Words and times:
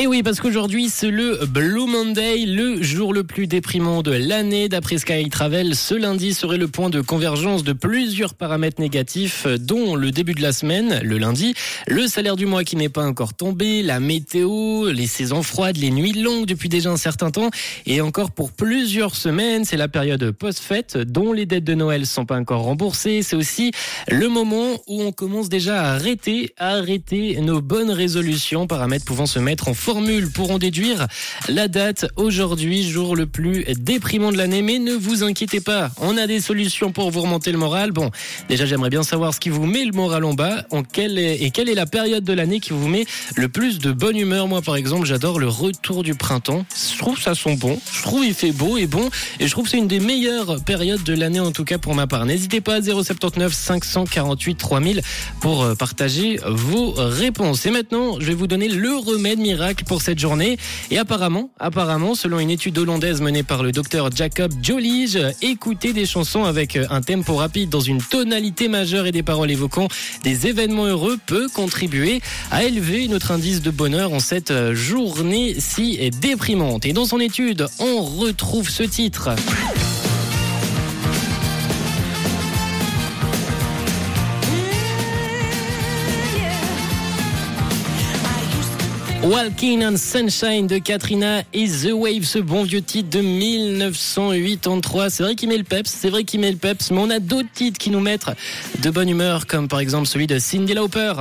Et 0.00 0.06
oui, 0.06 0.22
parce 0.22 0.38
qu'aujourd'hui, 0.38 0.90
c'est 0.90 1.10
le 1.10 1.40
Blue 1.46 1.88
Monday, 1.88 2.46
le 2.46 2.80
jour 2.80 3.12
le 3.12 3.24
plus 3.24 3.48
déprimant 3.48 4.04
de 4.04 4.12
l'année. 4.12 4.68
D'après 4.68 4.96
Sky 4.96 5.28
Travel, 5.28 5.74
ce 5.74 5.92
lundi 5.96 6.34
serait 6.34 6.56
le 6.56 6.68
point 6.68 6.88
de 6.88 7.00
convergence 7.00 7.64
de 7.64 7.72
plusieurs 7.72 8.34
paramètres 8.34 8.80
négatifs, 8.80 9.48
dont 9.48 9.96
le 9.96 10.12
début 10.12 10.34
de 10.34 10.40
la 10.40 10.52
semaine, 10.52 11.00
le 11.02 11.18
lundi, 11.18 11.54
le 11.88 12.06
salaire 12.06 12.36
du 12.36 12.46
mois 12.46 12.62
qui 12.62 12.76
n'est 12.76 12.88
pas 12.88 13.04
encore 13.04 13.34
tombé, 13.34 13.82
la 13.82 13.98
météo, 13.98 14.88
les 14.92 15.08
saisons 15.08 15.42
froides, 15.42 15.78
les 15.78 15.90
nuits 15.90 16.12
longues 16.12 16.46
depuis 16.46 16.68
déjà 16.68 16.90
un 16.90 16.96
certain 16.96 17.32
temps, 17.32 17.50
et 17.84 18.00
encore 18.00 18.30
pour 18.30 18.52
plusieurs 18.52 19.16
semaines, 19.16 19.64
c'est 19.64 19.76
la 19.76 19.88
période 19.88 20.30
post-fête, 20.30 20.96
dont 20.96 21.32
les 21.32 21.44
dettes 21.44 21.64
de 21.64 21.74
Noël 21.74 22.06
sont 22.06 22.24
pas 22.24 22.38
encore 22.38 22.62
remboursées. 22.62 23.22
C'est 23.22 23.34
aussi 23.34 23.72
le 24.06 24.28
moment 24.28 24.80
où 24.86 25.02
on 25.02 25.10
commence 25.10 25.48
déjà 25.48 25.82
à 25.82 25.94
arrêter, 25.94 26.52
à 26.56 26.76
arrêter 26.76 27.40
nos 27.40 27.60
bonnes 27.60 27.90
résolutions, 27.90 28.68
paramètres 28.68 29.04
pouvant 29.04 29.26
se 29.26 29.40
mettre 29.40 29.66
en 29.66 29.74
formules 29.88 30.30
pourront 30.30 30.58
déduire 30.58 31.06
la 31.48 31.66
date 31.66 32.08
aujourd'hui, 32.16 32.86
jour 32.86 33.16
le 33.16 33.24
plus 33.24 33.64
déprimant 33.78 34.32
de 34.32 34.36
l'année. 34.36 34.60
Mais 34.60 34.78
ne 34.78 34.92
vous 34.92 35.22
inquiétez 35.22 35.62
pas, 35.62 35.90
on 35.96 36.18
a 36.18 36.26
des 36.26 36.42
solutions 36.42 36.92
pour 36.92 37.10
vous 37.10 37.22
remonter 37.22 37.52
le 37.52 37.56
moral. 37.56 37.92
Bon, 37.92 38.10
déjà 38.50 38.66
j'aimerais 38.66 38.90
bien 38.90 39.02
savoir 39.02 39.32
ce 39.32 39.40
qui 39.40 39.48
vous 39.48 39.64
met 39.64 39.86
le 39.86 39.92
moral 39.92 40.24
en 40.24 40.34
bas 40.34 40.66
en 40.72 40.82
quelle 40.82 41.18
et 41.18 41.50
quelle 41.52 41.70
est 41.70 41.74
la 41.74 41.86
période 41.86 42.22
de 42.22 42.34
l'année 42.34 42.60
qui 42.60 42.74
vous 42.74 42.86
met 42.86 43.06
le 43.34 43.48
plus 43.48 43.78
de 43.78 43.90
bonne 43.90 44.18
humeur. 44.18 44.46
Moi 44.46 44.60
par 44.60 44.76
exemple, 44.76 45.06
j'adore 45.06 45.38
le 45.38 45.48
retour 45.48 46.02
du 46.02 46.14
printemps. 46.14 46.66
Je 46.92 46.98
trouve 46.98 47.18
ça 47.18 47.34
sent 47.34 47.56
bon. 47.56 47.80
Je 47.90 48.02
trouve 48.02 48.26
il 48.26 48.34
fait 48.34 48.52
beau 48.52 48.76
et 48.76 48.86
bon. 48.86 49.08
Et 49.40 49.46
je 49.46 49.50
trouve 49.52 49.64
que 49.64 49.70
c'est 49.70 49.78
une 49.78 49.88
des 49.88 50.00
meilleures 50.00 50.62
périodes 50.64 51.02
de 51.02 51.14
l'année 51.14 51.40
en 51.40 51.52
tout 51.52 51.64
cas 51.64 51.78
pour 51.78 51.94
ma 51.94 52.06
part. 52.06 52.26
N'hésitez 52.26 52.60
pas 52.60 52.74
à 52.74 52.82
079 52.82 53.54
548 53.54 54.54
3000 54.56 55.00
pour 55.40 55.62
euh, 55.62 55.74
partager 55.74 56.38
vos 56.46 56.92
réponses. 56.94 57.64
Et 57.64 57.70
maintenant, 57.70 58.20
je 58.20 58.26
vais 58.26 58.34
vous 58.34 58.48
donner 58.48 58.68
le 58.68 58.94
remède 58.94 59.38
miracle 59.38 59.77
pour 59.84 60.02
cette 60.02 60.18
journée. 60.18 60.58
Et 60.90 60.98
apparemment, 60.98 61.50
apparemment, 61.58 62.14
selon 62.14 62.38
une 62.38 62.50
étude 62.50 62.78
hollandaise 62.78 63.20
menée 63.20 63.42
par 63.42 63.62
le 63.62 63.72
docteur 63.72 64.10
Jacob 64.14 64.52
Jolige, 64.62 65.18
écouter 65.42 65.92
des 65.92 66.06
chansons 66.06 66.44
avec 66.44 66.78
un 66.90 67.00
tempo 67.00 67.34
rapide 67.34 67.70
dans 67.70 67.80
une 67.80 68.02
tonalité 68.02 68.68
majeure 68.68 69.06
et 69.06 69.12
des 69.12 69.22
paroles 69.22 69.50
évoquant 69.50 69.88
des 70.24 70.46
événements 70.46 70.86
heureux 70.86 71.18
peut 71.26 71.48
contribuer 71.48 72.20
à 72.50 72.64
élever 72.64 73.08
notre 73.08 73.32
indice 73.32 73.62
de 73.62 73.70
bonheur 73.70 74.12
en 74.12 74.20
cette 74.20 74.72
journée 74.72 75.54
si 75.58 76.10
déprimante. 76.20 76.86
Et 76.86 76.92
dans 76.92 77.04
son 77.04 77.20
étude, 77.20 77.66
on 77.78 78.02
retrouve 78.02 78.68
ce 78.68 78.82
titre. 78.82 79.30
Walking 89.22 89.84
on 89.84 89.96
Sunshine 89.96 90.66
de 90.66 90.78
Katrina 90.78 91.42
et 91.52 91.66
The 91.68 91.90
Wave, 91.92 92.24
ce 92.24 92.38
bon 92.38 92.62
vieux 92.62 92.82
titre 92.82 93.10
de 93.10 93.20
1983. 93.20 95.10
C'est 95.10 95.22
vrai 95.24 95.34
qu'il 95.34 95.48
met 95.48 95.58
le 95.58 95.64
peps, 95.64 95.90
c'est 95.90 96.08
vrai 96.08 96.24
qu'il 96.24 96.40
met 96.40 96.50
le 96.50 96.56
peps, 96.56 96.90
mais 96.90 96.98
on 97.00 97.10
a 97.10 97.18
d'autres 97.18 97.48
titres 97.52 97.78
qui 97.78 97.90
nous 97.90 98.00
mettent 98.00 98.26
de 98.80 98.90
bonne 98.90 99.08
humeur, 99.08 99.46
comme 99.46 99.66
par 99.66 99.80
exemple 99.80 100.06
celui 100.06 100.26
de 100.26 100.38
Cindy 100.38 100.74
Lauper. 100.74 101.14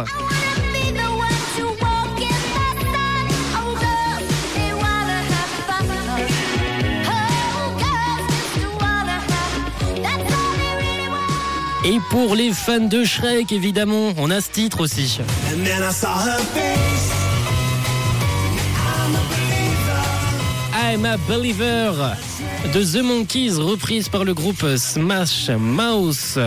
Et 11.84 12.00
pour 12.10 12.36
les 12.36 12.52
fans 12.52 12.80
de 12.80 13.06
Shrek, 13.06 13.52
évidemment, 13.52 14.14
on 14.18 14.30
a 14.30 14.42
ce 14.42 14.50
titre 14.52 14.82
aussi. 14.82 15.20
Believer 20.98 21.92
de 22.74 22.84
The 22.84 23.04
Monkeys, 23.04 23.60
reprise 23.60 24.10
par 24.10 24.24
le 24.26 24.34
groupe 24.34 24.66
Smash 24.78 25.50
Mouth. 25.50 26.40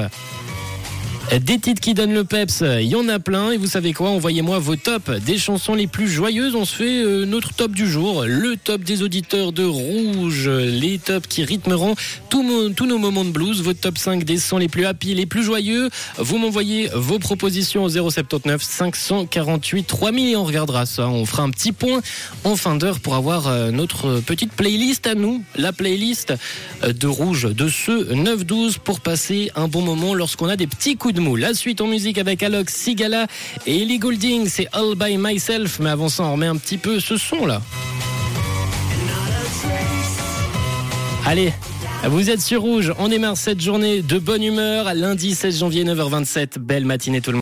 Des 1.39 1.61
titres 1.61 1.81
qui 1.81 1.95
donnent 1.95 2.13
le 2.13 2.25
peps, 2.25 2.65
il 2.81 2.89
y 2.89 2.97
en 2.97 3.09
a 3.09 3.21
plein. 3.21 3.53
Et 3.53 3.57
vous 3.57 3.69
savez 3.69 3.93
quoi? 3.93 4.11
Envoyez-moi 4.11 4.59
vos 4.59 4.75
tops 4.75 5.11
des 5.25 5.39
chansons 5.39 5.75
les 5.75 5.87
plus 5.87 6.09
joyeuses. 6.09 6.57
On 6.57 6.65
se 6.65 6.75
fait 6.75 7.05
euh, 7.05 7.25
notre 7.25 7.55
top 7.55 7.71
du 7.71 7.89
jour. 7.89 8.25
Le 8.27 8.57
top 8.57 8.83
des 8.83 9.05
auditeurs 9.05 9.53
de 9.53 9.65
Rouge. 9.65 10.49
Les 10.49 10.99
tops 10.99 11.29
qui 11.29 11.45
rythmeront 11.45 11.95
tous 12.31 12.43
nos 12.43 12.99
moments 12.99 13.25
de 13.25 13.31
blues. 13.31 13.63
Votre 13.63 13.79
top 13.79 13.97
5 13.97 14.25
des 14.25 14.39
sons 14.39 14.59
les 14.59 14.67
plus 14.67 14.87
happy, 14.87 15.15
les 15.15 15.27
plus 15.27 15.45
joyeux. 15.45 15.89
Vous 16.19 16.37
m'envoyez 16.37 16.91
vos 16.95 17.21
propositions 17.21 17.85
au 17.85 17.89
079 17.89 18.61
548 18.61 19.85
3000 19.85 20.31
et 20.31 20.37
on 20.37 20.45
regardera 20.45 20.85
ça. 20.85 21.07
On 21.07 21.27
fera 21.27 21.45
un 21.45 21.51
petit 21.51 21.71
point 21.71 22.01
en 22.43 22.57
fin 22.57 22.75
d'heure 22.75 22.99
pour 22.99 23.15
avoir 23.15 23.47
euh, 23.47 23.71
notre 23.71 24.19
petite 24.19 24.53
playlist 24.53 25.07
à 25.07 25.15
nous. 25.15 25.45
La 25.55 25.73
playlist 25.73 26.35
euh, 26.83 26.93
de 26.93 27.07
Rouge 27.07 27.55
de 27.55 27.69
ce 27.69 28.13
9-12 28.13 28.79
pour 28.81 28.99
passer 28.99 29.53
un 29.55 29.69
bon 29.69 29.83
moment 29.83 30.13
lorsqu'on 30.13 30.49
a 30.49 30.57
des 30.57 30.67
petits 30.67 30.97
coups 30.97 31.15
de 31.15 31.20
la 31.37 31.55
suite 31.55 31.81
en 31.81 31.87
musique 31.87 32.19
avec 32.19 32.43
Alok 32.43 32.71
Sigala 32.71 33.27
et 33.67 33.83
Ellie 33.83 33.99
Goulding, 33.99 34.49
c'est 34.49 34.69
All 34.73 34.95
By 34.97 35.17
Myself. 35.19 35.79
Mais 35.81 35.91
avant 35.91 36.09
ça, 36.09 36.25
on 36.25 36.33
remet 36.33 36.47
un 36.47 36.57
petit 36.57 36.79
peu 36.79 37.01
ce 37.01 37.17
son 37.17 37.47
là. 37.47 37.61
Allez, 41.27 41.53
vous 42.09 42.31
êtes 42.31 42.41
sur 42.41 42.63
Rouge, 42.63 42.93
on 42.99 43.09
démarre 43.09 43.37
cette 43.37 43.61
journée 43.61 44.03
de 44.03 44.19
bonne 44.19 44.43
humeur. 44.43 44.95
Lundi 44.95 45.35
16 45.35 45.61
janvier 45.61 45.85
9h27, 45.85 46.59
belle 46.59 46.87
matinée 46.87 47.21
tout 47.21 47.31
le 47.31 47.37
monde. 47.37 47.39